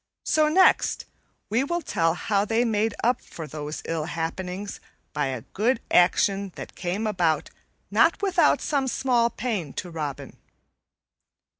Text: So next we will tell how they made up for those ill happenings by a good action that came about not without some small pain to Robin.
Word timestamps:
So 0.25 0.49
next 0.49 1.05
we 1.51 1.63
will 1.63 1.83
tell 1.83 2.15
how 2.15 2.43
they 2.43 2.65
made 2.65 2.95
up 3.03 3.21
for 3.21 3.45
those 3.45 3.83
ill 3.85 4.05
happenings 4.05 4.79
by 5.13 5.27
a 5.27 5.41
good 5.53 5.79
action 5.91 6.51
that 6.55 6.73
came 6.73 7.05
about 7.05 7.51
not 7.91 8.19
without 8.19 8.61
some 8.61 8.87
small 8.87 9.29
pain 9.29 9.73
to 9.73 9.91
Robin. 9.91 10.37